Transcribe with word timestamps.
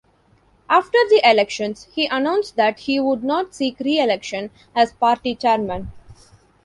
After 0.67 0.97
the 1.09 1.21
elections 1.23 1.87
he 1.93 2.07
announced 2.07 2.55
that 2.55 2.79
he 2.79 2.99
would 2.99 3.23
not 3.23 3.53
seek 3.53 3.77
re-election 3.79 4.49
as 4.75 4.93
party 4.93 5.35
chairman. 5.35 5.91